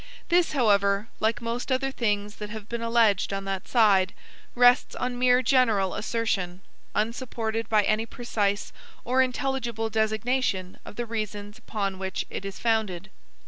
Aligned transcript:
This, 0.29 0.53
however, 0.53 1.09
like 1.19 1.43
most 1.43 1.71
other 1.71 1.91
things 1.91 2.37
that 2.37 2.49
have 2.49 2.67
been 2.67 2.81
alleged 2.81 3.31
on 3.31 3.45
that 3.45 3.67
side, 3.67 4.13
rests 4.55 4.95
on 4.95 5.19
mere 5.19 5.43
general 5.43 5.93
assertion, 5.93 6.61
unsupported 6.95 7.69
by 7.69 7.83
any 7.83 8.07
precise 8.07 8.73
or 9.05 9.21
intelligible 9.21 9.91
designation 9.91 10.79
of 10.85 10.95
the 10.95 11.05
reasons 11.05 11.59
upon 11.59 11.99
which 11.99 12.25
it 12.31 12.45
is 12.45 12.57
founded. 12.57 13.11